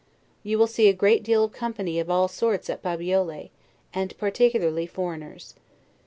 You 0.41 0.57
will 0.57 0.65
see 0.65 0.87
a 0.87 0.93
great 0.93 1.21
deal 1.21 1.43
of 1.43 1.51
company 1.51 1.99
of 1.99 2.09
all 2.09 2.27
sorts 2.27 2.71
at 2.71 2.81
BABIOLE, 2.81 3.51
and 3.93 4.17
particularly 4.17 4.87
foreigners. 4.87 5.53